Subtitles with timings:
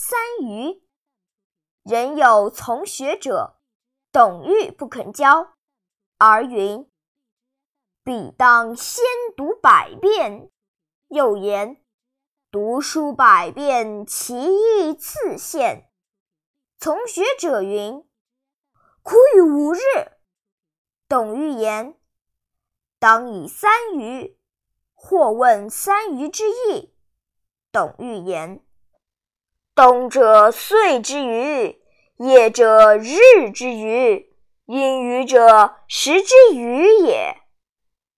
[0.00, 0.80] 三余。
[1.82, 3.58] 人有从学者，
[4.12, 5.56] 董玉不肯教，
[6.18, 6.88] 而云
[8.04, 9.04] ：“必当先
[9.36, 10.52] 读百遍。”
[11.10, 11.82] 又言
[12.52, 15.90] ：“读书百遍，其义自现。”
[16.78, 18.08] 从学者云
[19.02, 19.80] ：“苦于五日。”
[21.08, 21.98] 董玉言
[23.00, 24.38] ：“当以三余。”
[24.94, 26.94] 或问三余之意。
[27.72, 28.64] 董玉言
[29.78, 31.78] ：“冬者岁之余，
[32.16, 34.26] 夜者日之余，
[34.66, 37.36] 阴雨者时之余也。”